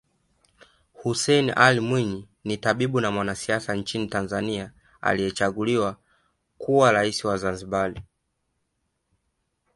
Hussein 0.93 1.51
Ali 1.55 1.79
Mwinyi 1.79 2.27
ni 2.43 2.57
tabibu 2.57 3.01
na 3.01 3.11
mwanasiasa 3.11 3.73
nchini 3.75 4.07
Tanzania 4.07 4.71
aliyechaguliwa 5.01 5.97
kuwa 6.57 6.91
rais 6.91 7.25
wa 7.25 7.37
Zanzibar 7.37 7.93